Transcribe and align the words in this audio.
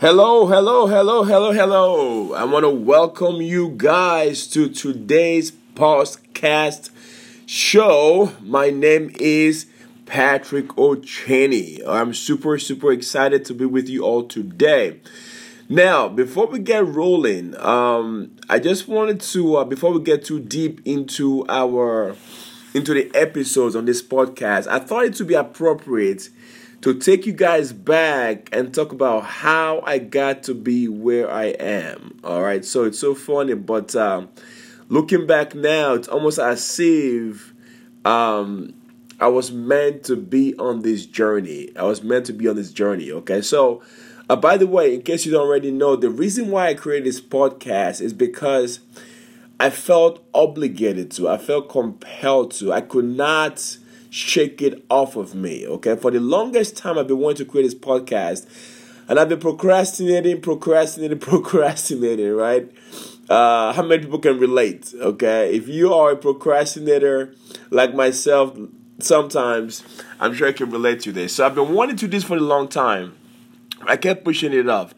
Hello, 0.00 0.46
hello, 0.46 0.88
hello, 0.88 1.22
hello, 1.22 1.52
hello. 1.52 2.32
I 2.34 2.42
want 2.42 2.64
to 2.64 2.68
welcome 2.68 3.40
you 3.40 3.74
guys 3.76 4.48
to 4.48 4.68
today's 4.68 5.52
podcast 5.52 6.90
show. 7.46 8.32
My 8.40 8.70
name 8.70 9.12
is 9.20 9.66
Patrick 10.04 10.76
O'Cheney. 10.76 11.78
I'm 11.86 12.12
super, 12.12 12.58
super 12.58 12.90
excited 12.90 13.44
to 13.44 13.54
be 13.54 13.66
with 13.66 13.88
you 13.88 14.02
all 14.02 14.24
today. 14.24 14.98
Now, 15.68 16.08
before 16.08 16.48
we 16.48 16.58
get 16.58 16.84
rolling, 16.84 17.56
um, 17.58 18.32
I 18.50 18.58
just 18.58 18.88
wanted 18.88 19.20
to, 19.20 19.58
uh, 19.58 19.64
before 19.64 19.92
we 19.92 20.02
get 20.02 20.24
too 20.24 20.40
deep 20.40 20.80
into 20.84 21.46
our 21.48 22.16
into 22.74 22.94
the 22.94 23.08
episodes 23.14 23.76
on 23.76 23.84
this 23.84 24.02
podcast, 24.02 24.66
I 24.66 24.80
thought 24.80 25.04
it 25.04 25.16
would 25.20 25.28
be 25.28 25.34
appropriate 25.34 26.30
to 26.84 26.92
take 26.92 27.24
you 27.24 27.32
guys 27.32 27.72
back 27.72 28.50
and 28.52 28.74
talk 28.74 28.92
about 28.92 29.24
how 29.24 29.82
I 29.86 29.96
got 29.96 30.42
to 30.42 30.54
be 30.54 30.86
where 30.86 31.30
I 31.30 31.44
am. 31.46 32.20
All 32.22 32.42
right, 32.42 32.62
so 32.62 32.84
it's 32.84 32.98
so 32.98 33.14
funny, 33.14 33.54
but 33.54 33.96
um, 33.96 34.28
looking 34.90 35.26
back 35.26 35.54
now, 35.54 35.94
it's 35.94 36.08
almost 36.08 36.38
as 36.38 36.78
if 36.78 37.54
um, 38.04 38.74
I 39.18 39.28
was 39.28 39.50
meant 39.50 40.04
to 40.04 40.16
be 40.16 40.54
on 40.58 40.82
this 40.82 41.06
journey. 41.06 41.70
I 41.74 41.84
was 41.84 42.02
meant 42.02 42.26
to 42.26 42.34
be 42.34 42.48
on 42.48 42.56
this 42.56 42.70
journey. 42.70 43.10
Okay, 43.10 43.40
so 43.40 43.82
uh, 44.28 44.36
by 44.36 44.58
the 44.58 44.66
way, 44.66 44.94
in 44.94 45.00
case 45.00 45.24
you 45.24 45.32
don't 45.32 45.46
already 45.46 45.70
know, 45.70 45.96
the 45.96 46.10
reason 46.10 46.50
why 46.50 46.66
I 46.68 46.74
created 46.74 47.06
this 47.06 47.18
podcast 47.18 48.02
is 48.02 48.12
because 48.12 48.80
I 49.58 49.70
felt 49.70 50.22
obligated 50.34 51.10
to. 51.12 51.30
I 51.30 51.38
felt 51.38 51.70
compelled 51.70 52.50
to. 52.56 52.74
I 52.74 52.82
could 52.82 53.06
not 53.06 53.78
shake 54.14 54.62
it 54.62 54.84
off 54.88 55.16
of 55.16 55.34
me. 55.34 55.66
Okay, 55.66 55.96
for 55.96 56.12
the 56.12 56.20
longest 56.20 56.76
time, 56.76 56.96
I've 56.96 57.08
been 57.08 57.18
wanting 57.18 57.44
to 57.44 57.50
create 57.50 57.64
this 57.64 57.74
podcast, 57.74 58.46
and 59.08 59.18
I've 59.18 59.28
been 59.28 59.40
procrastinating, 59.40 60.40
procrastinating, 60.40 61.18
procrastinating. 61.32 62.32
Right? 62.32 62.70
Uh, 63.28 63.72
how 63.72 63.82
many 63.82 64.04
people 64.04 64.20
can 64.20 64.38
relate? 64.38 64.94
Okay, 64.94 65.52
if 65.52 65.66
you 65.66 65.92
are 65.92 66.12
a 66.12 66.16
procrastinator 66.16 67.34
like 67.70 67.92
myself, 67.92 68.56
sometimes 69.00 69.82
I'm 70.20 70.32
sure 70.32 70.46
I 70.46 70.52
can 70.52 70.70
relate 70.70 71.00
to 71.00 71.12
this. 71.12 71.34
So 71.34 71.44
I've 71.44 71.56
been 71.56 71.74
wanting 71.74 71.96
to 71.96 72.06
do 72.06 72.16
this 72.16 72.22
for 72.22 72.36
a 72.36 72.40
long 72.40 72.68
time. 72.68 73.16
I 73.82 73.96
kept 73.96 74.24
pushing 74.24 74.52
it 74.52 74.68
off. 74.68 74.94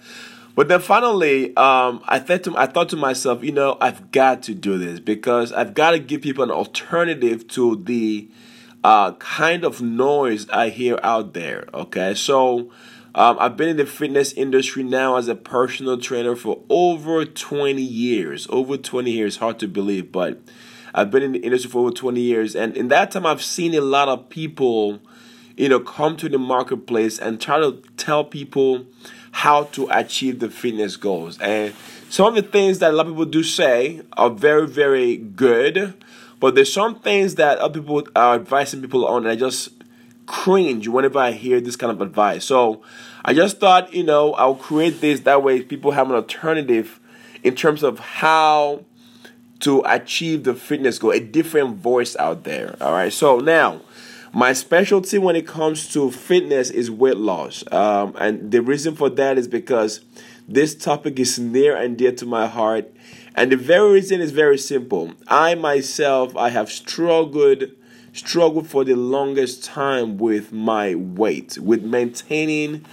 But 0.54 0.68
then 0.68 0.80
finally, 0.80 1.56
um, 1.56 2.02
I 2.06 2.18
thought 2.18 2.44
to 2.44 2.56
I 2.56 2.66
thought 2.66 2.90
to 2.90 2.96
myself, 2.96 3.42
you 3.42 3.52
know, 3.52 3.78
I've 3.80 4.10
got 4.10 4.42
to 4.42 4.54
do 4.54 4.76
this 4.76 5.00
because 5.00 5.52
I've 5.52 5.72
got 5.72 5.92
to 5.92 5.98
give 5.98 6.20
people 6.20 6.44
an 6.44 6.50
alternative 6.50 7.48
to 7.48 7.76
the 7.76 8.28
uh, 8.86 9.10
kind 9.14 9.64
of 9.64 9.82
noise 9.82 10.48
I 10.50 10.68
hear 10.68 11.00
out 11.02 11.34
there. 11.34 11.66
Okay, 11.74 12.14
so 12.14 12.70
um, 13.16 13.36
I've 13.40 13.56
been 13.56 13.70
in 13.70 13.78
the 13.78 13.84
fitness 13.84 14.32
industry 14.32 14.84
now 14.84 15.16
as 15.16 15.26
a 15.26 15.34
personal 15.34 15.98
trainer 15.98 16.36
for 16.36 16.62
over 16.70 17.24
20 17.24 17.82
years. 17.82 18.46
Over 18.48 18.76
20 18.76 19.10
years, 19.10 19.38
hard 19.38 19.58
to 19.58 19.66
believe, 19.66 20.12
but 20.12 20.40
I've 20.94 21.10
been 21.10 21.24
in 21.24 21.32
the 21.32 21.40
industry 21.40 21.68
for 21.68 21.80
over 21.80 21.90
20 21.90 22.20
years, 22.20 22.54
and 22.54 22.76
in 22.76 22.86
that 22.86 23.10
time, 23.10 23.26
I've 23.26 23.42
seen 23.42 23.74
a 23.74 23.80
lot 23.80 24.06
of 24.08 24.28
people, 24.28 25.00
you 25.56 25.68
know, 25.68 25.80
come 25.80 26.16
to 26.18 26.28
the 26.28 26.38
marketplace 26.38 27.18
and 27.18 27.40
try 27.40 27.58
to 27.58 27.82
tell 27.96 28.22
people 28.22 28.86
how 29.32 29.64
to 29.64 29.88
achieve 29.90 30.38
the 30.38 30.48
fitness 30.48 30.94
goals. 30.96 31.40
And 31.40 31.74
some 32.08 32.28
of 32.28 32.36
the 32.36 32.48
things 32.48 32.78
that 32.78 32.92
a 32.92 32.94
lot 32.94 33.06
of 33.06 33.14
people 33.14 33.24
do 33.24 33.42
say 33.42 34.02
are 34.12 34.30
very, 34.30 34.68
very 34.68 35.16
good 35.16 35.94
but 36.40 36.54
there's 36.54 36.72
some 36.72 37.00
things 37.00 37.36
that 37.36 37.58
other 37.58 37.80
people 37.80 38.06
are 38.14 38.34
advising 38.34 38.80
people 38.80 39.06
on, 39.06 39.24
and 39.24 39.32
I 39.32 39.36
just 39.36 39.70
cringe 40.26 40.88
whenever 40.88 41.18
I 41.18 41.32
hear 41.32 41.60
this 41.60 41.76
kind 41.76 41.90
of 41.90 42.00
advice. 42.00 42.44
So 42.44 42.82
I 43.24 43.32
just 43.32 43.58
thought, 43.58 43.94
you 43.94 44.02
know, 44.02 44.34
I'll 44.34 44.54
create 44.54 45.00
this 45.00 45.20
that 45.20 45.42
way 45.42 45.62
people 45.62 45.92
have 45.92 46.08
an 46.10 46.16
alternative 46.16 47.00
in 47.42 47.54
terms 47.54 47.82
of 47.82 47.98
how 47.98 48.84
to 49.60 49.82
achieve 49.86 50.44
the 50.44 50.54
fitness 50.54 50.98
goal, 50.98 51.12
a 51.12 51.20
different 51.20 51.76
voice 51.76 52.16
out 52.16 52.44
there. 52.44 52.76
All 52.80 52.92
right. 52.92 53.12
So 53.12 53.38
now, 53.38 53.80
my 54.32 54.52
specialty 54.52 55.16
when 55.18 55.34
it 55.36 55.46
comes 55.46 55.90
to 55.94 56.10
fitness 56.10 56.70
is 56.70 56.90
weight 56.90 57.16
loss. 57.16 57.64
Um, 57.72 58.14
and 58.18 58.50
the 58.50 58.60
reason 58.60 58.94
for 58.94 59.08
that 59.10 59.38
is 59.38 59.48
because 59.48 60.00
this 60.46 60.74
topic 60.74 61.18
is 61.18 61.38
near 61.38 61.74
and 61.74 61.96
dear 61.96 62.12
to 62.12 62.26
my 62.26 62.46
heart 62.46 62.92
and 63.36 63.52
the 63.52 63.56
very 63.56 63.92
reason 63.92 64.22
is 64.22 64.32
very 64.32 64.56
simple. 64.56 65.12
I 65.28 65.54
myself, 65.54 66.34
I 66.36 66.48
have 66.48 66.72
struggled, 66.72 67.64
struggled 68.14 68.66
for 68.66 68.82
the 68.82 68.96
longest 68.96 69.62
time 69.62 70.16
with 70.16 70.52
my 70.52 70.94
weight, 70.94 71.58
with 71.58 71.82
maintaining, 71.82 72.86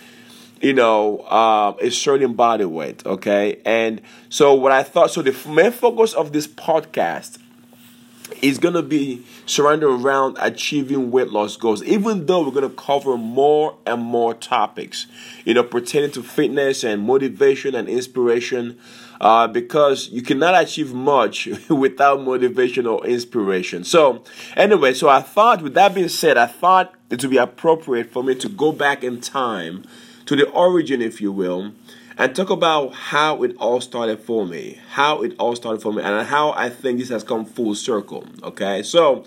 you 0.62 0.74
know, 0.74 1.20
uh, 1.20 1.74
a 1.80 1.90
certain 1.90 2.34
body 2.34 2.66
weight. 2.66 3.06
Okay, 3.06 3.62
and 3.66 4.02
so 4.28 4.54
what 4.54 4.74
I 4.74 4.84
thought. 4.84 5.12
So 5.12 5.22
the 5.22 5.36
main 5.50 5.72
focus 5.72 6.14
of 6.14 6.34
this 6.34 6.46
podcast 6.46 7.40
is 8.42 8.58
going 8.58 8.74
to 8.74 8.82
be 8.82 9.24
surrounded 9.46 9.88
around 9.88 10.38
achieving 10.42 11.12
weight 11.12 11.30
loss 11.30 11.56
goals, 11.56 11.84
even 11.84 12.26
though 12.26 12.44
we're 12.44 12.52
going 12.52 12.70
to 12.70 12.76
cover 12.76 13.18
more 13.18 13.78
and 13.86 14.02
more 14.02 14.34
topics, 14.34 15.08
you 15.46 15.54
know, 15.54 15.64
pertaining 15.64 16.12
to 16.12 16.24
fitness 16.24 16.84
and 16.84 17.02
motivation 17.02 17.76
and 17.76 17.88
inspiration, 17.88 18.78
uh, 19.24 19.48
because 19.48 20.10
you 20.10 20.22
cannot 20.22 20.62
achieve 20.62 20.94
much 20.94 21.48
without 21.70 22.22
motivation 22.22 22.86
or 22.86 23.04
inspiration. 23.08 23.86
So, 23.86 24.22
anyway, 24.58 24.94
so 24.94 25.08
I 25.08 25.22
thought, 25.22 25.62
with 25.62 25.74
that 25.76 25.96
being 25.96 26.10
said, 26.10 26.38
I 26.38 26.46
thought 26.46 26.94
it 27.10 27.22
would 27.24 27.32
be 27.32 27.38
appropriate 27.38 28.12
for 28.12 28.22
me 28.22 28.36
to 28.36 28.50
go 28.50 28.74
back 28.74 29.02
in 29.02 29.22
time 29.22 29.86
to 30.26 30.36
the 30.36 30.50
origin, 30.50 31.02
if 31.02 31.22
you 31.22 31.32
will 31.32 31.72
and 32.16 32.36
talk 32.36 32.52
about 32.52 32.94
how 32.94 33.42
it 33.42 33.56
all 33.58 33.82
started 33.82 34.20
for 34.20 34.46
me, 34.46 34.80
how 34.90 35.24
it 35.24 35.36
all 35.40 35.56
started 35.56 35.82
for 35.82 35.92
me, 35.92 36.04
and 36.04 36.28
how 36.28 36.52
I 36.52 36.70
think 36.70 37.00
this 37.00 37.10
has 37.10 37.24
come 37.24 37.44
full 37.44 37.74
circle. 37.74 38.24
Okay, 38.44 38.84
so 38.84 39.26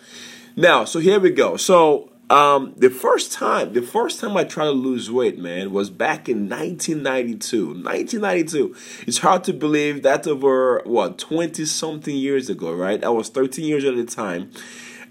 now, 0.55 0.85
so 0.85 1.01
here 1.01 1.19
we 1.19 1.31
go. 1.31 1.57
So 1.57 2.11
um, 2.29 2.75
the 2.77 2.91
first 2.91 3.33
time, 3.33 3.73
the 3.73 3.83
first 3.83 4.21
time 4.21 4.37
I 4.37 4.45
tried 4.45 4.67
to 4.67 4.71
lose 4.73 5.11
weight, 5.11 5.39
man, 5.39 5.73
was 5.73 5.91
back 5.91 6.29
in 6.29 6.49
1992. 6.49 7.67
1992. 7.67 8.75
It's 9.07 9.19
hard 9.19 9.45
to 9.45 9.53
believe 9.53 10.03
that's 10.03 10.27
over 10.27 10.83
what 10.85 11.19
20 11.19 11.65
something 11.65 12.17
years 12.17 12.51
ago, 12.51 12.73
right? 12.75 13.03
I 13.05 13.11
was 13.11 13.29
13 13.29 13.65
years 13.65 13.85
at 13.85 13.95
the 13.95 14.05
time, 14.05 14.51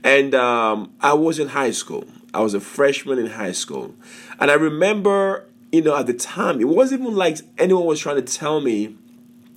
and 0.03 0.36
um, 0.36 0.94
I 1.02 1.14
was 1.14 1.40
in 1.40 1.50
high 1.50 1.72
school. 1.72 2.06
I 2.34 2.42
was 2.42 2.53
a 2.53 2.59
freshman 2.59 3.18
in 3.18 3.28
high 3.28 3.53
school, 3.53 3.96
and 4.40 4.52
I 4.52 4.56
remember 4.56 5.47
you 5.76 5.82
know, 5.82 5.97
at 5.97 6.08
the 6.08 6.14
time, 6.14 6.62
it 6.62 6.70
wasn't 6.70 7.02
even 7.02 7.16
like 7.16 7.40
anyone 7.58 7.86
was 7.86 8.00
trying 8.00 8.16
to 8.16 8.22
tell 8.22 8.62
me 8.62 8.96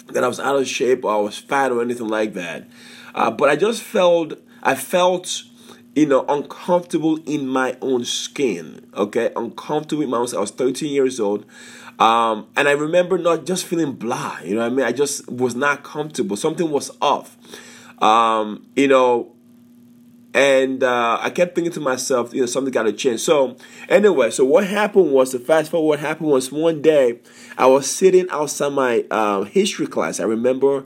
that 0.08 0.24
I 0.24 0.26
was 0.28 0.40
out 0.40 0.56
of 0.56 0.66
shape 0.66 1.04
or 1.04 1.12
I 1.12 1.16
was 1.18 1.38
fat 1.38 1.70
or 1.70 1.80
anything 1.80 2.08
like 2.08 2.34
that. 2.34 2.66
Uh, 3.14 3.30
but 3.30 3.48
I 3.48 3.54
just 3.54 3.82
felt, 3.82 4.32
I 4.60 4.74
felt, 4.74 5.44
you 5.94 6.06
know, 6.06 6.24
uncomfortable 6.28 7.18
in 7.26 7.48
my 7.48 7.76
own 7.82 8.04
skin. 8.04 8.86
Okay, 8.94 9.32
uncomfortable 9.34 10.02
in 10.02 10.10
my 10.10 10.18
own. 10.18 10.28
I 10.34 10.40
was 10.40 10.50
13 10.50 10.92
years 10.92 11.18
old, 11.20 11.44
um, 11.98 12.46
and 12.56 12.68
I 12.68 12.72
remember 12.72 13.18
not 13.18 13.46
just 13.46 13.64
feeling 13.64 13.92
blah. 13.92 14.38
You 14.44 14.54
know 14.54 14.60
what 14.60 14.72
I 14.72 14.74
mean? 14.74 14.86
I 14.86 14.92
just 14.92 15.28
was 15.28 15.54
not 15.54 15.82
comfortable. 15.82 16.36
Something 16.36 16.70
was 16.70 16.90
off. 17.00 17.36
Um, 18.00 18.66
you 18.76 18.86
know, 18.86 19.32
and 20.34 20.82
uh, 20.82 21.18
I 21.20 21.30
kept 21.30 21.54
thinking 21.54 21.72
to 21.72 21.80
myself, 21.80 22.34
you 22.34 22.40
know, 22.40 22.46
something 22.46 22.72
got 22.72 22.84
to 22.84 22.92
change. 22.92 23.20
So 23.20 23.56
anyway, 23.88 24.30
so 24.30 24.44
what 24.44 24.66
happened 24.66 25.10
was, 25.10 25.32
the 25.32 25.38
fast 25.38 25.70
forward, 25.70 25.88
what 25.88 25.98
happened 26.00 26.28
was 26.28 26.52
one 26.52 26.82
day 26.82 27.20
I 27.56 27.66
was 27.66 27.90
sitting 27.90 28.28
outside 28.30 28.72
my 28.72 29.04
uh, 29.10 29.42
history 29.44 29.86
class. 29.86 30.20
I 30.20 30.24
remember, 30.24 30.84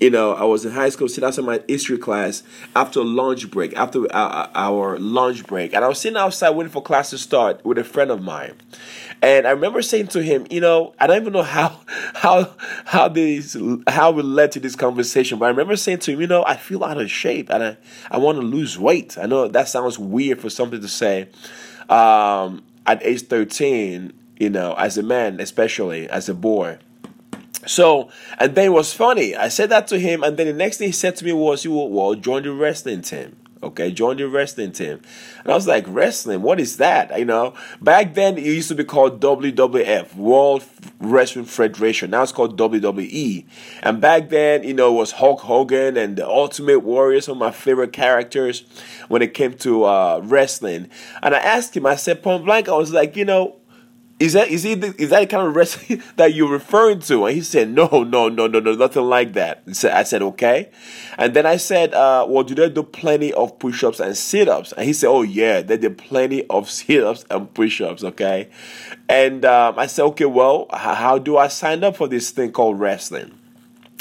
you 0.00 0.08
know, 0.08 0.32
I 0.32 0.44
was 0.44 0.64
in 0.64 0.72
high 0.72 0.88
school, 0.88 1.08
sitting 1.08 1.24
outside 1.24 1.44
my 1.44 1.62
history 1.68 1.98
class 1.98 2.42
after 2.74 3.04
lunch 3.04 3.50
break, 3.50 3.74
after 3.76 4.10
our, 4.12 4.46
uh, 4.46 4.50
our 4.54 4.98
lunch 4.98 5.46
break, 5.46 5.74
and 5.74 5.84
I 5.84 5.88
was 5.88 6.00
sitting 6.00 6.16
outside 6.16 6.50
waiting 6.50 6.72
for 6.72 6.82
class 6.82 7.10
to 7.10 7.18
start 7.18 7.62
with 7.66 7.76
a 7.76 7.84
friend 7.84 8.10
of 8.10 8.22
mine. 8.22 8.54
And 9.20 9.46
I 9.46 9.50
remember 9.50 9.82
saying 9.82 10.08
to 10.08 10.22
him, 10.22 10.46
you 10.50 10.62
know, 10.62 10.94
I 10.98 11.06
don't 11.06 11.20
even 11.20 11.34
know 11.34 11.42
how 11.42 11.78
how 12.14 12.50
how 12.86 13.08
this 13.08 13.56
how 13.86 14.10
we 14.12 14.22
led 14.22 14.52
to 14.52 14.60
this 14.60 14.74
conversation, 14.74 15.38
but 15.38 15.44
I 15.44 15.48
remember 15.48 15.76
saying 15.76 15.98
to 16.00 16.12
him, 16.12 16.22
you 16.22 16.26
know, 16.26 16.44
I 16.44 16.56
feel 16.56 16.82
out 16.82 16.98
of 16.98 17.10
shape 17.10 17.50
and 17.50 17.62
I, 17.62 17.76
I 18.10 18.16
want 18.16 18.36
to 18.40 18.42
lose 18.42 18.78
weight. 18.78 19.18
I 19.18 19.26
know 19.26 19.48
that 19.48 19.68
sounds 19.68 19.98
weird 19.98 20.40
for 20.40 20.48
something 20.48 20.80
to 20.80 20.88
say 20.88 21.28
um, 21.90 22.62
at 22.86 23.04
age 23.04 23.22
13, 23.22 24.14
you 24.38 24.48
know, 24.48 24.74
as 24.74 24.96
a 24.96 25.02
man, 25.02 25.40
especially 25.40 26.08
as 26.08 26.30
a 26.30 26.34
boy. 26.34 26.78
So, 27.66 28.10
and 28.38 28.54
then 28.54 28.66
it 28.66 28.72
was 28.72 28.92
funny. 28.92 29.36
I 29.36 29.48
said 29.48 29.68
that 29.70 29.86
to 29.88 29.98
him, 29.98 30.22
and 30.22 30.36
then 30.36 30.46
the 30.46 30.52
next 30.52 30.78
thing 30.78 30.88
he 30.88 30.92
said 30.92 31.16
to 31.16 31.24
me 31.24 31.32
was, 31.32 31.64
"You 31.64 31.72
will 31.72 31.90
well 31.90 32.14
join 32.14 32.42
the 32.42 32.52
wrestling 32.52 33.02
team." 33.02 33.36
Okay, 33.62 33.90
join 33.90 34.16
the 34.16 34.26
wrestling 34.26 34.72
team. 34.72 35.02
And 35.44 35.52
I 35.52 35.54
was 35.54 35.66
like, 35.66 35.84
wrestling, 35.86 36.40
what 36.40 36.58
is 36.58 36.78
that? 36.78 37.16
You 37.18 37.26
know, 37.26 37.52
back 37.82 38.14
then 38.14 38.38
it 38.38 38.44
used 38.44 38.68
to 38.68 38.74
be 38.74 38.84
called 38.84 39.20
WWF, 39.20 40.16
World 40.16 40.64
Wrestling 40.98 41.44
Federation. 41.44 42.10
Now 42.10 42.22
it's 42.22 42.32
called 42.32 42.58
WWE. 42.58 43.44
And 43.82 44.00
back 44.00 44.30
then, 44.30 44.64
you 44.64 44.72
know, 44.72 44.94
it 44.94 44.96
was 44.96 45.12
Hulk 45.12 45.40
Hogan 45.40 45.98
and 45.98 46.16
the 46.16 46.26
Ultimate 46.26 46.78
Warrior, 46.78 47.20
some 47.20 47.32
of 47.32 47.38
my 47.38 47.50
favorite 47.50 47.92
characters 47.92 48.64
when 49.08 49.20
it 49.20 49.34
came 49.34 49.52
to 49.58 49.84
uh, 49.84 50.20
wrestling. 50.24 50.88
And 51.22 51.34
I 51.34 51.38
asked 51.40 51.76
him, 51.76 51.84
I 51.84 51.96
said, 51.96 52.22
point 52.22 52.46
blank, 52.46 52.66
I 52.70 52.76
was 52.76 52.94
like, 52.94 53.14
you 53.14 53.26
know, 53.26 53.59
is 54.20 54.34
that 54.34 54.48
is 54.48 54.62
he 54.62 54.74
the, 54.74 54.94
is 54.98 55.08
that 55.10 55.20
the 55.20 55.26
kind 55.26 55.48
of 55.48 55.56
wrestling 55.56 56.02
that 56.16 56.34
you're 56.34 56.50
referring 56.50 57.00
to? 57.00 57.24
And 57.24 57.34
he 57.34 57.40
said, 57.40 57.70
no, 57.70 57.86
no, 57.88 58.28
no, 58.28 58.46
no, 58.46 58.60
no, 58.60 58.74
nothing 58.74 59.04
like 59.04 59.32
that. 59.32 59.62
I 59.66 60.02
said, 60.02 60.20
okay. 60.22 60.70
And 61.16 61.34
then 61.34 61.46
I 61.46 61.56
said, 61.56 61.94
uh, 61.94 62.26
well, 62.28 62.44
do 62.44 62.54
they 62.54 62.68
do 62.68 62.82
plenty 62.82 63.32
of 63.32 63.58
push-ups 63.58 63.98
and 63.98 64.16
sit-ups? 64.16 64.72
And 64.72 64.86
he 64.86 64.92
said, 64.92 65.08
oh 65.08 65.22
yeah, 65.22 65.62
they 65.62 65.78
do 65.78 65.90
plenty 65.90 66.46
of 66.48 66.70
sit-ups 66.70 67.24
and 67.30 67.52
push-ups, 67.52 68.04
okay. 68.04 68.50
And 69.08 69.44
um, 69.46 69.78
I 69.78 69.86
said, 69.86 70.04
okay, 70.04 70.26
well, 70.26 70.66
how 70.70 71.18
do 71.18 71.38
I 71.38 71.48
sign 71.48 71.82
up 71.82 71.96
for 71.96 72.06
this 72.06 72.30
thing 72.30 72.52
called 72.52 72.78
wrestling? 72.78 73.39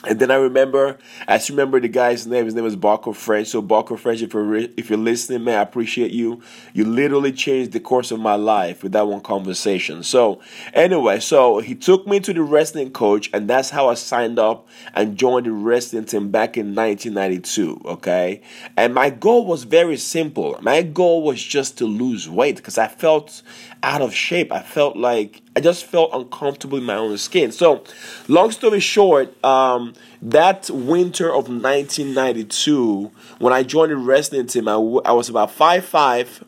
And 0.07 0.17
then 0.17 0.31
I 0.31 0.35
remember, 0.35 0.97
I 1.27 1.37
just 1.37 1.49
remember 1.49 1.77
the 1.77 1.89
guy's 1.89 2.25
name. 2.25 2.45
His 2.45 2.55
name 2.55 2.65
is 2.65 2.77
Barco 2.77 3.13
French. 3.13 3.49
So 3.49 3.61
Barco 3.61 3.99
French, 3.99 4.21
if 4.21 4.33
you're 4.33 4.43
re- 4.43 4.73
if 4.77 4.89
you're 4.89 4.97
listening, 4.97 5.43
man, 5.43 5.59
I 5.59 5.61
appreciate 5.61 6.11
you. 6.11 6.41
You 6.73 6.85
literally 6.85 7.33
changed 7.33 7.73
the 7.73 7.81
course 7.81 8.09
of 8.11 8.19
my 8.21 8.35
life 8.35 8.81
with 8.81 8.93
that 8.93 9.05
one 9.05 9.19
conversation. 9.19 10.03
So 10.03 10.39
anyway, 10.73 11.19
so 11.19 11.59
he 11.59 11.75
took 11.75 12.07
me 12.07 12.21
to 12.21 12.31
the 12.31 12.41
wrestling 12.43 12.91
coach, 12.91 13.29
and 13.33 13.49
that's 13.49 13.71
how 13.71 13.89
I 13.89 13.95
signed 13.95 14.39
up 14.39 14.69
and 14.93 15.17
joined 15.17 15.47
the 15.47 15.51
wrestling 15.51 16.05
team 16.05 16.31
back 16.31 16.55
in 16.55 16.73
1992. 16.73 17.81
Okay, 17.83 18.41
and 18.77 18.93
my 18.93 19.09
goal 19.09 19.45
was 19.45 19.65
very 19.65 19.97
simple. 19.97 20.57
My 20.61 20.81
goal 20.81 21.23
was 21.23 21.43
just 21.43 21.77
to 21.79 21.85
lose 21.85 22.29
weight 22.29 22.55
because 22.55 22.77
I 22.77 22.87
felt 22.87 23.41
out 23.83 24.01
of 24.01 24.13
shape. 24.13 24.53
I 24.53 24.61
felt 24.61 24.95
like 24.95 25.41
I 25.59 25.61
just 25.61 25.87
felt 25.87 26.11
uncomfortable 26.13 26.77
in 26.77 26.85
my 26.85 26.95
own 26.95 27.17
skin. 27.17 27.51
So, 27.51 27.83
long 28.29 28.49
story 28.51 28.79
short, 28.79 29.43
um, 29.43 29.93
that 30.21 30.69
winter 30.69 31.27
of 31.27 31.49
1992, 31.49 33.11
when 33.39 33.51
I 33.51 33.63
joined 33.63 33.91
the 33.91 33.97
wrestling 33.97 34.47
team, 34.47 34.69
I, 34.69 34.75
w- 34.75 35.01
I 35.03 35.11
was 35.11 35.27
about 35.27 35.49
5'5, 35.53 36.43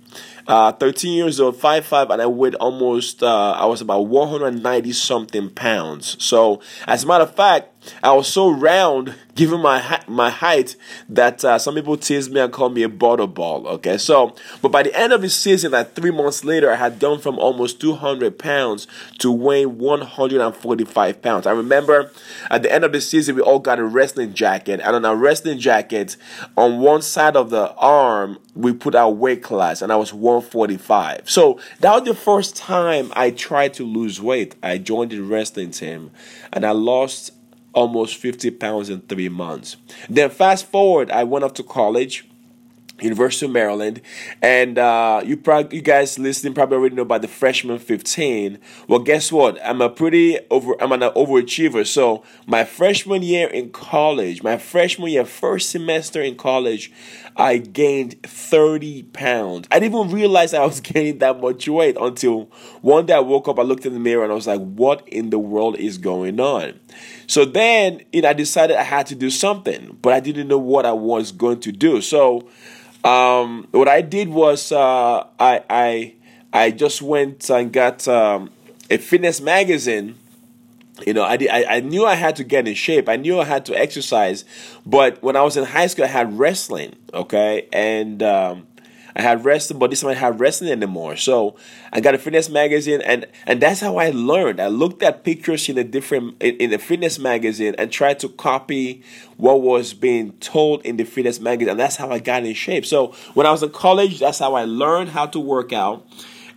uh, 0.48 0.72
13 0.74 1.14
years 1.14 1.40
old, 1.40 1.56
5'5, 1.56 2.10
and 2.10 2.22
I 2.22 2.26
weighed 2.28 2.56
almost, 2.56 3.24
uh, 3.24 3.52
I 3.52 3.66
was 3.66 3.82
about 3.82 4.02
190 4.02 4.92
something 4.94 5.50
pounds. 5.50 6.22
So, 6.24 6.62
as 6.88 7.04
a 7.04 7.08
matter 7.08 7.24
of 7.24 7.36
fact, 7.36 7.72
I 8.04 8.14
was 8.14 8.28
so 8.28 8.50
round, 8.50 9.16
given 9.34 9.60
my 9.60 10.02
my 10.08 10.30
height, 10.30 10.76
that 11.10 11.44
uh, 11.44 11.58
some 11.58 11.74
people 11.74 11.98
tease 11.98 12.30
me 12.30 12.40
and 12.40 12.54
call 12.54 12.70
me 12.70 12.84
a 12.84 12.90
butterball. 12.90 13.66
Okay, 13.66 13.98
so 13.98 14.36
but 14.62 14.72
by 14.72 14.84
the 14.84 14.96
end 14.96 15.14
of 15.14 15.22
the 15.22 15.30
season, 15.30 15.72
like 15.72 15.96
three 15.96 16.12
months 16.12 16.44
later, 16.44 16.72
I 16.72 16.76
had 16.76 17.00
gone 17.00 17.20
from 17.20 17.40
almost 17.40 17.82
200 17.82 18.38
pounds 18.38 18.86
to 19.20 19.32
weighing 19.32 19.80
145 19.80 21.22
pounds. 21.22 21.48
I 21.48 21.52
remember 21.52 22.12
at 22.52 22.62
the 22.62 22.72
end 22.72 22.84
of 22.84 22.92
the 22.92 23.02
season, 23.02 23.36
we 23.36 23.42
all 23.42 23.60
got 23.60 23.80
a 23.80 23.84
wrestling 23.84 24.34
jacket, 24.34 24.80
and 24.84 24.96
on 24.96 25.04
our 25.04 25.16
wrestling 25.16 25.58
jacket, 25.58 26.18
on 26.56 26.80
one 26.80 27.02
side 27.02 27.36
of 27.36 27.50
the 27.50 27.74
arm, 27.76 28.38
we 28.54 28.74
put 28.74 28.94
our 28.94 29.10
weight 29.10 29.42
class, 29.42 29.82
and 29.82 29.92
I 29.92 29.96
was 30.02 30.14
145. 30.14 31.30
So 31.30 31.60
that 31.80 31.94
was 31.94 32.04
the 32.06 32.16
first 32.16 32.56
time 32.56 33.12
I 33.16 33.30
tried 33.30 33.76
to 33.76 33.86
lose 33.86 34.20
weight. 34.20 34.56
I 34.64 34.80
joined 34.80 35.12
the 35.12 35.20
wrestling 35.20 35.70
team, 35.70 36.10
and 36.52 36.66
I 36.66 36.72
lost 36.72 37.34
almost 37.74 38.16
50 38.16 38.50
pounds 38.52 38.90
in 38.90 39.02
three 39.02 39.30
months. 39.30 39.78
Then 40.10 40.32
fast 40.32 40.66
forward, 40.66 41.12
I 41.12 41.24
went 41.24 41.46
off 41.46 41.54
to 41.56 41.64
college. 41.64 42.28
University 43.02 43.46
of 43.46 43.52
Maryland, 43.52 44.02
and 44.42 44.78
uh, 44.78 45.22
you 45.26 45.38
probably 45.38 45.78
you 45.78 45.82
guys 45.82 46.18
listening 46.20 46.54
probably 46.54 46.78
already 46.78 46.96
know 46.96 47.02
about 47.02 47.22
the 47.22 47.28
freshman 47.28 47.80
15. 47.80 48.60
Well, 48.88 49.00
guess 49.00 49.32
what? 49.32 49.60
I'm 49.66 49.82
a 49.82 49.90
pretty 49.90 50.40
over 50.50 50.76
I'm 50.82 50.92
an 50.92 51.02
overachiever. 51.02 51.86
So 51.86 52.24
my 52.46 52.64
freshman 52.64 53.24
year 53.24 53.48
in 53.48 53.72
college, 53.72 54.44
my 54.44 54.58
freshman 54.58 55.10
year, 55.10 55.26
first 55.26 55.70
semester 55.70 56.22
in 56.22 56.36
college, 56.36 56.92
I 57.36 57.58
gained 57.58 58.22
30 58.24 59.04
pounds. 59.04 59.68
I 59.72 59.80
didn't 59.80 60.00
even 60.00 60.14
realize 60.14 60.54
I 60.54 60.66
was 60.66 60.80
gaining 60.82 61.20
that 61.20 61.40
much 61.42 61.68
weight 61.68 61.98
until 62.00 62.50
one 62.82 63.06
day 63.06 63.14
I 63.14 63.20
woke 63.20 63.48
up, 63.48 63.60
I 63.60 63.64
looked 63.64 63.86
in 63.86 63.94
the 63.94 64.00
mirror, 64.00 64.24
and 64.24 64.32
I 64.32 64.36
was 64.36 64.48
like, 64.48 64.62
"What 64.62 65.08
in 65.08 65.30
the 65.30 65.40
world 65.40 65.78
is 65.78 65.98
going 65.98 66.40
on?" 66.40 66.80
So 67.28 67.46
then, 67.46 68.02
you 68.12 68.22
know, 68.24 68.30
I 68.30 68.34
decided 68.34 68.76
I 68.76 68.84
had 68.84 69.06
to 69.08 69.16
do 69.16 69.30
something, 69.30 69.98
but 70.02 70.12
I 70.14 70.20
didn't 70.20 70.48
know 70.50 70.58
what 70.58 70.86
I 70.86 70.92
was 70.92 71.32
going 71.32 71.62
to 71.62 71.72
do. 71.72 72.02
So, 72.02 72.50
um, 73.04 73.68
what 73.72 73.88
I 73.88 74.02
did 74.02 74.30
was 74.30 74.72
uh, 74.72 75.26
I 75.40 75.64
I 75.70 76.14
I 76.54 76.72
just 76.72 77.02
went 77.02 77.50
and 77.50 77.72
got 77.72 78.08
um, 78.08 78.52
a 78.90 78.98
fitness 78.98 79.42
magazine. 79.42 80.16
You 81.06 81.14
know, 81.14 81.24
I, 81.24 81.38
did, 81.38 81.50
I 81.50 81.78
I 81.78 81.80
knew 81.80 82.06
I 82.06 82.16
had 82.16 82.36
to 82.36 82.44
get 82.44 82.68
in 82.68 82.76
shape. 82.76 83.10
I 83.10 83.16
knew 83.16 83.40
I 83.40 83.46
had 83.46 83.66
to 83.68 83.76
exercise, 83.76 84.46
but 84.86 85.22
when 85.24 85.36
I 85.36 85.42
was 85.42 85.58
in 85.58 85.64
high 85.64 85.88
school, 85.88 86.06
I 86.06 86.10
had 86.10 86.38
wrestling. 86.38 86.96
Okay, 87.14 87.68
and 87.74 88.22
um, 88.22 88.68
I 89.16 89.22
had 89.22 89.44
wrestling, 89.44 89.80
but 89.80 89.90
this 89.90 90.02
time 90.02 90.12
I 90.12 90.14
had 90.14 90.40
wrestling 90.40 90.72
anymore. 90.72 91.16
So 91.16 91.56
I 91.92 92.00
got 92.00 92.16
a 92.16 92.18
fitness 92.18 92.50
magazine, 92.50 93.02
and 93.02 93.28
and 93.46 93.62
that's 93.62 93.80
how 93.80 93.98
I 93.98 94.12
learned. 94.12 94.60
I 94.60 94.68
looked 94.68 95.04
at 95.04 95.24
pictures 95.24 95.68
in 95.70 95.78
a 95.78 95.84
different 95.84 96.42
in, 96.42 96.56
in 96.58 96.70
the 96.70 96.78
fitness 96.78 97.20
magazine 97.20 97.76
and 97.78 97.92
tried 97.92 98.20
to 98.20 98.30
copy 98.30 99.04
what 99.38 99.62
was 99.62 99.94
being 99.94 100.34
told 100.34 100.86
in 100.86 100.98
the 100.98 101.04
fitness 101.04 101.40
magazine, 101.40 101.72
and 101.72 101.80
that's 101.80 101.96
how 101.96 102.12
I 102.12 102.20
got 102.20 102.46
in 102.46 102.54
shape. 102.54 102.86
So 102.86 103.14
when 103.34 103.46
I 103.46 103.52
was 103.52 103.64
in 103.64 103.70
college, 103.72 104.20
that's 104.20 104.40
how 104.40 104.54
I 104.56 104.66
learned 104.66 105.10
how 105.10 105.26
to 105.28 105.40
work 105.40 105.74
out. 105.74 106.06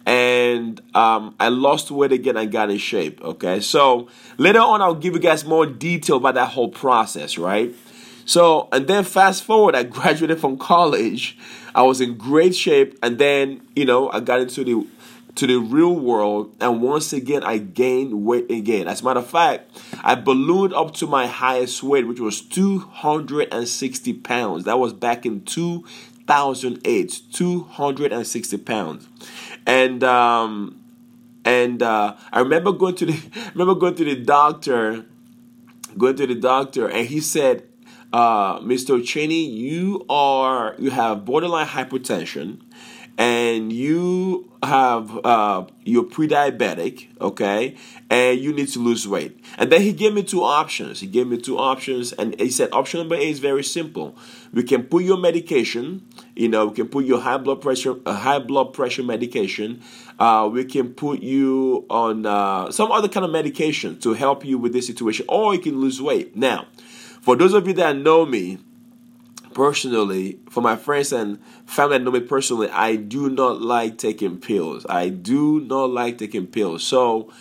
And 0.07 0.83
um, 0.95 1.35
I 1.41 1.49
lost 1.49 1.91
weight 1.91 2.13
again 2.13 2.37
and 2.37 2.53
got 2.53 2.71
in 2.71 2.77
shape. 2.77 3.23
Okay, 3.23 3.61
so 3.61 4.09
later 4.37 4.61
on, 4.61 4.83
I'll 4.83 4.95
give 4.95 5.15
you 5.15 5.21
guys 5.21 5.47
more 5.47 5.65
detail 5.65 6.17
about 6.17 6.35
that 6.35 6.51
whole 6.51 6.69
process, 6.69 7.39
right? 7.39 7.75
So, 8.27 8.69
and 8.73 8.87
then 8.87 9.05
fast 9.05 9.45
forward, 9.45 9.75
I 9.75 9.83
graduated 9.83 10.41
from 10.41 10.57
college. 10.57 11.37
I 11.75 11.83
was 11.83 12.01
in 12.01 12.17
great 12.17 12.55
shape, 12.55 12.99
and 13.03 13.19
then 13.19 13.61
you 13.75 13.85
know 13.85 14.11
I 14.11 14.21
got 14.21 14.41
into 14.41 14.65
the 14.65 14.87
to 15.37 15.47
the 15.47 15.57
real 15.57 15.95
world, 15.95 16.55
and 16.61 16.81
once 16.81 17.13
again 17.13 17.43
I 17.43 17.59
gained 17.59 18.25
weight 18.25 18.51
again. 18.51 18.87
As 18.87 19.01
a 19.01 19.05
matter 19.05 19.21
of 19.21 19.29
fact, 19.29 19.71
I 20.03 20.15
ballooned 20.15 20.73
up 20.73 20.95
to 20.95 21.07
my 21.07 21.27
highest 21.27 21.83
weight, 21.83 22.07
which 22.07 22.21
was 22.21 22.41
260 22.41 24.13
pounds. 24.15 24.65
That 24.65 24.79
was 24.79 24.93
back 24.93 25.27
in 25.27 25.43
2008, 25.43 27.23
260 27.33 28.57
pounds, 28.59 29.09
and 29.67 30.05
um, 30.05 30.81
and 31.45 31.83
uh, 31.83 32.17
I 32.33 32.41
remember 32.41 32.73
going 32.73 32.95
to 32.97 33.07
the 33.07 33.51
remember 33.55 33.75
going 33.75 33.97
to 33.97 34.05
the 34.05 34.17
doctor, 34.17 35.05
going 35.99 36.17
to 36.17 36.27
the 36.27 36.37
doctor, 36.37 36.89
and 36.89 37.09
he 37.09 37.21
said 37.21 37.69
uh, 38.15 38.61
Mr. 38.61 39.05
Cheney, 39.05 39.45
you 39.45 40.07
are 40.09 40.77
you 40.79 40.91
have 40.91 41.25
borderline 41.25 41.67
hypertension, 41.67 42.61
and 43.19 43.73
you 43.73 44.53
have 44.63 45.19
uh, 45.27 45.67
you're 45.83 46.05
pre-diabetic, 46.05 47.09
okay, 47.21 47.75
and 48.09 48.39
you 48.39 48.53
need 48.53 48.69
to 48.69 48.79
lose 48.79 49.09
weight. 49.09 49.45
And 49.59 49.73
then 49.73 49.83
he 49.83 49.93
gave 49.93 50.15
me 50.15 50.23
two 50.23 50.45
options. 50.45 51.01
He 51.01 51.09
gave 51.09 51.27
me 51.27 51.39
two 51.39 51.59
options, 51.59 52.13
and 52.13 52.39
he 52.41 52.51
said 52.51 52.69
option 52.71 53.01
number 53.01 53.17
A 53.17 53.29
is 53.29 53.41
very 53.41 53.65
simple. 53.65 54.17
We 54.53 54.63
can 54.63 54.85
put 54.85 55.03
your 55.03 55.17
medication, 55.17 56.07
you 56.37 56.49
know, 56.49 56.67
we 56.67 56.77
can 56.77 56.87
put 56.87 57.07
your 57.07 57.21
high 57.21 57.39
blood 57.39 57.63
pressure, 57.63 57.97
a 58.07 58.13
high 58.13 58.39
blood 58.39 58.75
pressure 58.75 59.03
medication. 59.03 59.83
Uh, 60.21 60.49
we 60.53 60.65
can 60.67 60.95
put 60.95 61.21
you 61.21 61.85
on 61.91 62.27
uh, 62.27 62.71
some 62.71 62.93
other 62.93 63.09
kind 63.09 63.27
of 63.27 63.33
medication 63.33 63.99
to 63.99 64.13
help 64.13 64.45
you 64.45 64.57
with 64.57 64.73
this 64.73 64.87
situation, 64.87 65.27
or 65.29 65.53
you 65.53 65.61
can 65.61 65.81
lose 65.81 66.01
weight. 66.01 66.37
Now 66.37 66.69
for 67.25 67.37
those 67.37 67.55
of 67.55 67.67
you 67.67 67.73
that 67.73 67.97
know 67.97 68.27
me 68.27 68.59
personally, 69.55 70.39
for 70.51 70.61
my 70.61 70.77
friends 70.77 71.11
and 71.11 71.39
family 71.65 71.97
that 71.97 72.05
know 72.05 72.11
me 72.11 72.21
personally, 72.21 72.69
I 72.69 72.97
do 72.97 73.31
not 73.31 73.63
like 73.63 73.97
taking 73.97 74.37
pills. 74.37 74.85
I 74.91 75.09
do 75.09 75.59
not 75.61 75.89
like 75.89 76.19
taking 76.19 76.47
pills. 76.47 76.85
So 76.85 77.33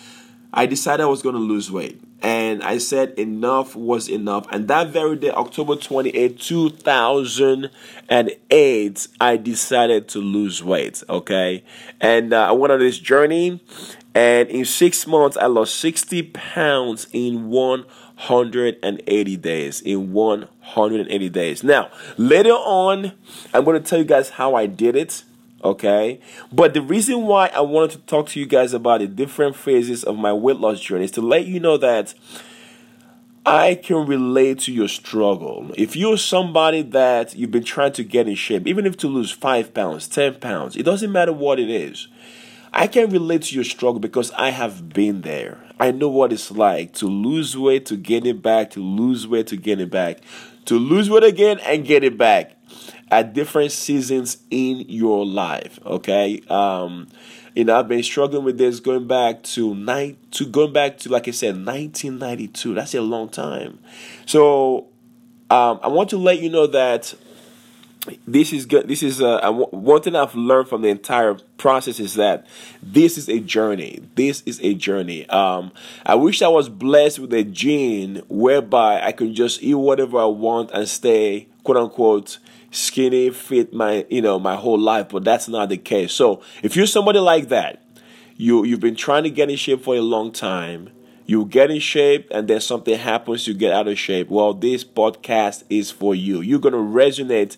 I 0.53 0.67
decided 0.67 1.03
I 1.03 1.07
was 1.07 1.21
going 1.21 1.35
to 1.35 1.41
lose 1.41 1.69
weight. 1.69 1.99
And 2.23 2.63
I 2.63 2.77
said 2.77 3.19
enough 3.19 3.75
was 3.75 4.07
enough. 4.07 4.47
And 4.49 4.69
that 4.69 4.87
very 4.87 5.17
day, 5.17 5.31
October 5.31 5.75
28, 5.75 6.39
2008, 6.39 9.07
I 9.19 9.37
decided 9.37 10.07
to 10.07 10.19
lose 10.19 10.63
weight. 10.63 11.03
Okay. 11.09 11.65
And 11.99 12.33
uh, 12.33 12.47
I 12.47 12.53
went 12.53 12.71
on 12.71 12.79
this 12.79 12.97
journey. 12.97 13.59
And 14.15 14.47
in 14.49 14.63
six 14.63 15.05
months, 15.05 15.35
I 15.35 15.47
lost 15.47 15.75
60 15.75 16.23
pounds 16.23 17.07
in 17.11 17.49
180 17.49 19.37
days 19.37 19.81
in 19.81 20.13
180 20.13 21.29
days. 21.29 21.63
Now, 21.63 21.89
later 22.17 22.51
on, 22.51 23.11
I'm 23.53 23.65
going 23.65 23.81
to 23.81 23.89
tell 23.89 23.99
you 23.99 24.05
guys 24.05 24.29
how 24.29 24.55
I 24.55 24.67
did 24.67 24.95
it. 24.95 25.23
Okay, 25.63 26.19
but 26.51 26.73
the 26.73 26.81
reason 26.81 27.21
why 27.21 27.49
I 27.55 27.61
wanted 27.61 27.91
to 27.91 27.97
talk 27.99 28.27
to 28.29 28.39
you 28.39 28.45
guys 28.45 28.73
about 28.73 28.99
the 28.99 29.07
different 29.07 29.55
phases 29.55 30.03
of 30.03 30.17
my 30.17 30.33
weight 30.33 30.57
loss 30.57 30.81
journey 30.81 31.05
is 31.05 31.11
to 31.11 31.21
let 31.21 31.45
you 31.45 31.61
know 31.61 31.77
that 31.77 32.13
I 33.45 33.75
can 33.75 34.05
relate 34.05 34.59
to 34.61 34.73
your 34.73 34.89
struggle. 34.89 35.71
If 35.77 35.95
you're 35.95 36.17
somebody 36.17 36.81
that 36.81 37.35
you've 37.35 37.51
been 37.51 37.63
trying 37.63 37.93
to 37.93 38.03
get 38.03 38.27
in 38.27 38.35
shape, 38.35 38.67
even 38.67 38.85
if 38.85 38.97
to 38.97 39.07
lose 39.07 39.31
five 39.31 39.73
pounds, 39.73 40.09
10 40.09 40.35
pounds, 40.35 40.75
it 40.75 40.83
doesn't 40.83 41.13
matter 41.13 41.31
what 41.31 41.61
it 41.61 41.69
is. 41.69 42.09
I 42.73 42.87
can 42.87 43.09
relate 43.09 43.43
to 43.43 43.55
your 43.55 43.63
struggle 43.63 43.99
because 43.99 44.31
I 44.31 44.49
have 44.49 44.89
been 44.89 45.21
there. 45.21 45.59
I 45.79 45.91
know 45.91 46.09
what 46.09 46.33
it's 46.33 46.51
like 46.51 46.93
to 46.95 47.07
lose 47.07 47.57
weight, 47.57 47.85
to 47.85 47.95
gain 47.95 48.25
it 48.25 48.41
back, 48.41 48.71
to 48.71 48.81
lose 48.81 49.27
weight, 49.27 49.47
to 49.47 49.57
gain 49.57 49.79
it 49.79 49.91
back, 49.91 50.19
to 50.65 50.77
lose 50.77 51.09
weight 51.09 51.23
again 51.23 51.59
and 51.59 51.85
get 51.85 52.03
it 52.03 52.17
back 52.17 52.57
at 53.11 53.33
different 53.33 53.71
seasons 53.71 54.37
in 54.49 54.85
your 54.87 55.25
life. 55.25 55.79
Okay. 55.85 56.41
Um, 56.49 57.07
You 57.55 57.63
know, 57.65 57.77
I've 57.77 57.87
been 57.87 58.01
struggling 58.01 58.43
with 58.43 58.57
this 58.57 58.79
going 58.79 59.05
back 59.07 59.43
to 59.43 59.75
nine 59.75 60.17
to 60.31 60.45
going 60.47 60.73
back 60.73 60.97
to 60.99 61.09
like 61.09 61.27
I 61.27 61.31
said, 61.31 61.55
1992. 61.63 62.73
That's 62.73 62.95
a 62.95 63.01
long 63.01 63.29
time. 63.29 63.77
So 64.25 64.87
um, 65.51 65.79
I 65.83 65.87
want 65.89 66.09
to 66.09 66.17
let 66.17 66.39
you 66.39 66.49
know 66.49 66.65
that 66.65 67.13
this 68.27 68.51
is 68.51 68.65
good. 68.65 68.87
This 68.87 69.03
is 69.03 69.21
uh, 69.21 69.49
one 69.51 70.01
thing 70.01 70.15
I've 70.15 70.35
learned 70.35 70.67
from 70.67 70.81
the 70.81 70.89
entire 70.89 71.35
process 71.57 71.99
is 71.99 72.15
that 72.15 72.45
this 72.81 73.17
is 73.17 73.29
a 73.29 73.39
journey. 73.39 74.01
This 74.15 74.41
is 74.45 74.59
a 74.61 74.73
journey. 74.73 75.29
Um, 75.29 75.71
I 76.05 76.15
wish 76.15 76.41
I 76.41 76.49
was 76.49 76.67
blessed 76.69 77.19
with 77.19 77.31
a 77.33 77.43
gene 77.43 78.23
whereby 78.29 78.99
I 79.01 79.11
could 79.11 79.35
just 79.35 79.61
eat 79.63 79.75
whatever 79.75 80.17
I 80.17 80.25
want 80.25 80.71
and 80.71 80.89
stay 80.89 81.47
quote 81.63 81.77
unquote 81.77 82.39
skinny 82.71 83.29
fit 83.29 83.73
my 83.73 84.05
you 84.09 84.21
know 84.21 84.39
my 84.39 84.55
whole 84.55 84.79
life, 84.79 85.09
but 85.09 85.23
that's 85.23 85.47
not 85.47 85.69
the 85.69 85.77
case. 85.77 86.13
So 86.13 86.41
if 86.61 86.75
you're 86.75 86.87
somebody 86.87 87.19
like 87.19 87.49
that, 87.49 87.83
you 88.37 88.63
you've 88.63 88.79
been 88.79 88.95
trying 88.95 89.23
to 89.23 89.29
get 89.29 89.49
in 89.49 89.55
shape 89.55 89.83
for 89.83 89.95
a 89.95 90.01
long 90.01 90.31
time 90.31 90.89
you 91.25 91.45
get 91.45 91.71
in 91.71 91.79
shape 91.79 92.27
and 92.31 92.47
then 92.47 92.59
something 92.59 92.97
happens 92.97 93.47
you 93.47 93.53
get 93.53 93.71
out 93.71 93.87
of 93.87 93.97
shape 93.97 94.29
well 94.29 94.53
this 94.53 94.83
podcast 94.83 95.63
is 95.69 95.91
for 95.91 96.13
you 96.13 96.41
you're 96.41 96.59
to 96.73 96.77
resonate 96.77 97.57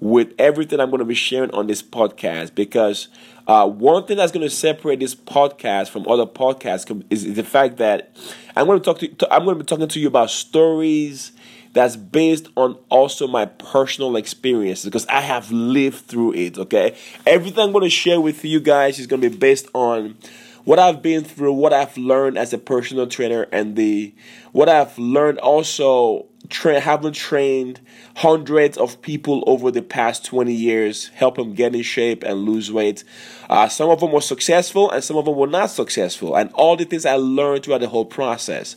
with 0.00 0.32
everything 0.38 0.80
i'm 0.80 0.90
to 0.98 1.04
be 1.04 1.14
sharing 1.14 1.50
on 1.52 1.66
this 1.66 1.82
podcast 1.82 2.54
because 2.54 3.08
uh, 3.46 3.66
one 3.66 4.06
thing 4.06 4.16
that's 4.16 4.30
going 4.30 4.46
to 4.46 4.54
separate 4.54 5.00
this 5.00 5.14
podcast 5.14 5.88
from 5.88 6.06
other 6.06 6.26
podcasts 6.26 7.04
is 7.10 7.34
the 7.34 7.42
fact 7.42 7.78
that 7.78 8.14
i'm 8.56 8.66
going 8.66 8.78
to 8.78 8.84
talk 8.84 8.98
to 8.98 9.34
i'm 9.34 9.44
going 9.44 9.56
to 9.56 9.64
be 9.64 9.66
talking 9.66 9.88
to 9.88 10.00
you 10.00 10.08
about 10.08 10.30
stories 10.30 11.32
that's 11.72 11.96
based 11.96 12.48
on 12.56 12.76
also 12.88 13.26
my 13.26 13.46
personal 13.46 14.16
experiences 14.16 14.84
because 14.84 15.06
I 15.06 15.20
have 15.20 15.50
lived 15.50 16.06
through 16.06 16.34
it. 16.34 16.58
Okay, 16.58 16.96
everything 17.26 17.64
I'm 17.64 17.72
going 17.72 17.84
to 17.84 17.90
share 17.90 18.20
with 18.20 18.44
you 18.44 18.60
guys 18.60 18.98
is 18.98 19.06
going 19.06 19.22
to 19.22 19.30
be 19.30 19.36
based 19.36 19.68
on 19.74 20.16
what 20.64 20.78
I've 20.78 21.02
been 21.02 21.24
through, 21.24 21.54
what 21.54 21.72
I've 21.72 21.96
learned 21.96 22.38
as 22.38 22.52
a 22.52 22.58
personal 22.58 23.06
trainer, 23.06 23.46
and 23.52 23.76
the 23.76 24.14
what 24.52 24.68
I've 24.68 24.98
learned 24.98 25.38
also 25.38 26.26
tra- 26.48 26.80
having 26.80 27.12
trained 27.12 27.80
hundreds 28.16 28.76
of 28.76 29.00
people 29.00 29.44
over 29.46 29.70
the 29.70 29.82
past 29.82 30.24
20 30.24 30.52
years, 30.52 31.08
help 31.08 31.36
them 31.36 31.54
get 31.54 31.74
in 31.74 31.82
shape 31.82 32.22
and 32.22 32.40
lose 32.40 32.72
weight. 32.72 33.04
Uh, 33.48 33.68
some 33.68 33.90
of 33.90 34.00
them 34.00 34.12
were 34.12 34.20
successful 34.20 34.90
and 34.90 35.02
some 35.02 35.16
of 35.16 35.24
them 35.24 35.36
were 35.36 35.46
not 35.46 35.70
successful, 35.70 36.34
and 36.36 36.52
all 36.52 36.76
the 36.76 36.84
things 36.84 37.06
I 37.06 37.14
learned 37.14 37.64
throughout 37.64 37.80
the 37.80 37.88
whole 37.88 38.04
process. 38.04 38.76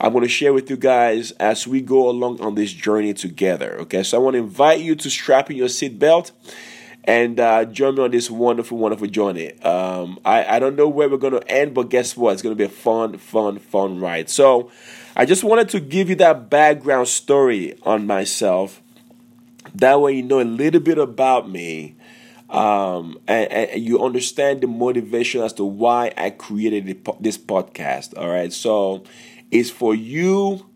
I'm 0.00 0.12
going 0.12 0.22
to 0.22 0.28
share 0.28 0.52
with 0.52 0.68
you 0.70 0.76
guys 0.76 1.30
as 1.32 1.66
we 1.66 1.80
go 1.80 2.08
along 2.08 2.40
on 2.40 2.54
this 2.54 2.72
journey 2.72 3.14
together. 3.14 3.78
Okay, 3.80 4.02
so 4.02 4.18
I 4.18 4.20
want 4.20 4.34
to 4.34 4.38
invite 4.38 4.80
you 4.80 4.94
to 4.96 5.10
strap 5.10 5.50
in 5.50 5.56
your 5.56 5.68
seatbelt 5.68 6.32
and 7.04 7.38
uh, 7.38 7.64
join 7.66 7.94
me 7.94 8.02
on 8.02 8.10
this 8.10 8.30
wonderful, 8.30 8.78
wonderful 8.78 9.06
journey. 9.06 9.52
Um, 9.60 10.18
I, 10.24 10.56
I 10.56 10.58
don't 10.58 10.74
know 10.74 10.88
where 10.88 11.08
we're 11.08 11.18
going 11.18 11.34
to 11.34 11.50
end, 11.50 11.74
but 11.74 11.90
guess 11.90 12.16
what? 12.16 12.32
It's 12.32 12.42
going 12.42 12.56
to 12.56 12.58
be 12.58 12.64
a 12.64 12.74
fun, 12.74 13.18
fun, 13.18 13.58
fun 13.58 14.00
ride. 14.00 14.30
So 14.30 14.70
I 15.14 15.26
just 15.26 15.44
wanted 15.44 15.68
to 15.70 15.80
give 15.80 16.08
you 16.08 16.16
that 16.16 16.48
background 16.48 17.08
story 17.08 17.78
on 17.82 18.06
myself. 18.06 18.82
That 19.74 20.00
way, 20.00 20.14
you 20.14 20.22
know 20.22 20.40
a 20.40 20.44
little 20.44 20.80
bit 20.80 20.98
about 20.98 21.50
me. 21.50 21.96
Um, 22.50 23.18
and, 23.26 23.50
and, 23.50 23.82
you 23.82 24.04
understand 24.04 24.60
the 24.60 24.68
motivation 24.68 25.42
as 25.42 25.54
to 25.54 25.64
why 25.64 26.12
I 26.16 26.30
created 26.30 27.04
this 27.18 27.36
podcast. 27.36 28.16
All 28.16 28.28
right, 28.28 28.52
so 28.52 29.02
it's 29.54 29.70
for 29.70 29.94
you 29.94 30.66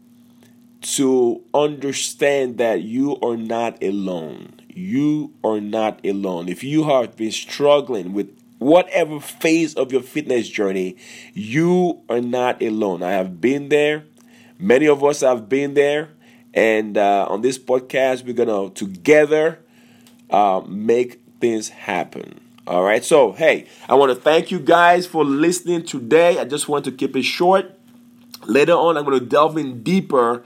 to 0.81 1.43
understand 1.53 2.59
that 2.59 2.83
you 2.83 3.17
are 3.21 3.37
not 3.37 3.83
alone. 3.83 4.61
You 4.73 5.35
are 5.43 5.61
not 5.61 6.05
alone. 6.07 6.49
If 6.49 6.63
you 6.63 6.85
have 6.85 7.17
been 7.17 7.33
struggling 7.33 8.13
with 8.13 8.31
whatever 8.59 9.19
phase 9.19 9.75
of 9.75 9.91
your 9.91 10.03
fitness 10.03 10.49
journey, 10.49 10.97
you 11.35 12.01
are 12.09 12.21
not 12.21 12.63
alone. 12.63 13.03
I 13.03 13.11
have 13.13 13.41
been 13.41 13.69
there. 13.69 14.05
Many 14.61 14.87
of 14.87 15.03
us 15.05 15.21
have 15.23 15.49
been 15.49 15.75
there. 15.75 16.11
And 16.55 16.97
uh, 16.97 17.27
on 17.29 17.43
this 17.43 17.59
podcast, 17.59 18.25
we're 18.25 18.35
going 18.35 18.49
to 18.49 18.73
together 18.75 19.59
uh, 20.31 20.63
make 20.67 21.21
things 21.41 21.69
happen. 21.69 22.41
All 22.67 22.85
right. 22.85 23.05
So, 23.05 23.33
hey, 23.33 23.67
I 23.89 23.95
want 23.97 24.11
to 24.11 24.17
thank 24.17 24.53
you 24.53 24.61
guys 24.61 25.07
for 25.07 25.25
listening 25.25 25.85
today. 25.85 26.39
I 26.39 26.45
just 26.45 26.69
want 26.69 26.85
to 26.85 26.93
keep 26.93 27.17
it 27.17 27.25
short. 27.25 27.78
Later 28.47 28.73
on, 28.73 28.97
I'm 28.97 29.05
going 29.05 29.19
to 29.19 29.27
delve 29.27 29.59
in 29.59 29.83
deeper 29.83 30.45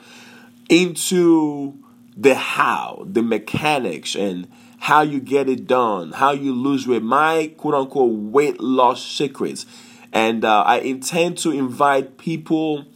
into 0.69 1.79
the 2.17 2.35
how, 2.35 3.05
the 3.07 3.23
mechanics, 3.23 4.15
and 4.15 4.49
how 4.79 5.03
you 5.03 5.21
get 5.21 5.49
it 5.49 5.67
done, 5.67 6.13
how 6.13 6.33
you 6.33 6.53
lose 6.53 6.87
weight, 6.89 7.03
my 7.03 7.53
quote 7.57 7.75
unquote 7.75 8.13
weight 8.13 8.61
loss 8.61 9.05
secrets. 9.05 9.67
And 10.13 10.45
uh, 10.45 10.63
I 10.63 10.79
intend 10.79 11.39
to 11.39 11.53
invite 11.53 12.19
people 12.19 12.87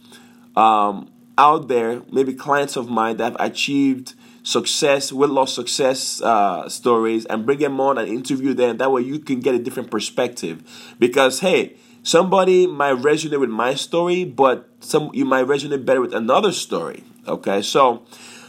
um, 0.55 1.09
out 1.37 1.67
there, 1.67 2.03
maybe 2.11 2.33
clients 2.33 2.75
of 2.75 2.89
mine 2.89 3.17
that 3.17 3.23
have 3.23 3.37
achieved 3.39 4.13
success, 4.43 5.11
weight 5.11 5.29
loss 5.29 5.53
success 5.53 6.21
uh, 6.21 6.67
stories, 6.69 7.25
and 7.25 7.45
bring 7.45 7.59
them 7.59 7.79
on 7.79 7.97
and 7.97 8.07
interview 8.07 8.53
them. 8.53 8.77
That 8.77 8.91
way 8.91 9.01
you 9.01 9.19
can 9.19 9.39
get 9.39 9.55
a 9.55 9.59
different 9.59 9.89
perspective. 9.89 10.95
Because, 10.99 11.39
hey, 11.39 11.77
somebody 12.07 12.65
might 12.65 12.95
resonate 12.95 13.39
with 13.39 13.49
my 13.49 13.75
story, 13.75 14.23
but 14.23 14.69
some 14.79 15.11
you 15.13 15.25
might 15.25 15.45
resonate 15.45 15.85
better 15.85 15.99
with 15.99 16.13
another 16.13 16.53
story. 16.53 17.03
Okay, 17.27 17.61
so 17.61 18.03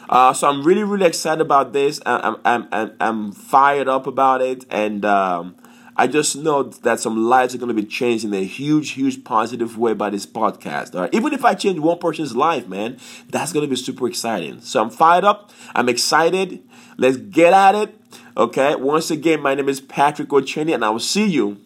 uh, 0.09 0.33
so 0.33 0.49
I'm 0.49 0.63
really 0.63 0.85
really 0.85 1.07
excited 1.07 1.41
about 1.41 1.73
this. 1.73 2.01
I'm 2.07 2.37
I'm 2.45 2.69
I'm, 2.71 2.93
I'm 3.01 3.33
fired 3.33 3.89
up 3.89 4.07
about 4.07 4.41
it, 4.43 4.65
and 4.71 5.05
um, 5.05 5.57
I 5.97 6.07
just 6.07 6.37
know 6.37 6.63
that 6.63 7.01
some 7.01 7.17
lives 7.29 7.55
are 7.55 7.59
going 7.59 7.75
to 7.75 7.83
be 7.83 7.85
changed 7.85 8.25
in 8.25 8.33
a 8.33 8.45
huge 8.45 8.91
huge 8.91 9.25
positive 9.25 9.77
way 9.77 9.93
by 9.93 10.11
this 10.11 10.25
podcast. 10.25 10.95
All 10.95 11.03
right, 11.03 11.15
even 11.15 11.33
if 11.33 11.45
I 11.45 11.55
change 11.55 11.81
one 11.81 11.99
person's 11.99 12.37
life, 12.37 12.69
man, 12.69 12.99
that's 13.29 13.53
going 13.53 13.67
to 13.67 13.71
be 13.71 13.77
super 13.77 14.07
exciting. 14.07 14.61
So 14.61 14.81
I'm 14.81 14.91
fired 14.91 15.25
up. 15.25 15.51
I'm 15.75 15.89
excited. 15.89 16.63
Let's 16.97 17.17
get 17.17 17.53
at 17.53 17.75
it. 17.75 17.95
Okay. 18.37 18.77
Once 18.77 19.11
again, 19.11 19.41
my 19.41 19.57
name 19.57 19.69
is 19.69 19.81
Patrick 19.81 20.29
Ochenny, 20.29 20.75
and 20.75 20.85
I 20.85 20.91
will 20.91 21.01
see 21.01 21.27
you. 21.27 21.59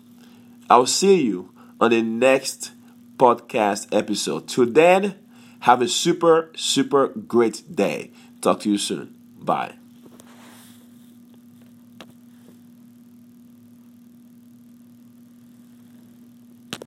I 0.71 0.77
will 0.79 0.87
see 0.87 1.23
you 1.23 1.52
on 1.83 1.91
the 1.91 2.01
next 2.01 2.71
podcast 3.17 3.89
episode. 3.93 4.47
Till 4.47 4.67
then, 4.67 5.17
have 5.61 5.83
a 5.83 5.89
super, 5.89 6.53
super 6.55 7.09
great 7.09 7.75
day. 7.75 8.13
Talk 8.41 8.61
to 8.61 8.71
you 8.71 8.79
soon. 8.79 9.15
Bye. 9.41 9.82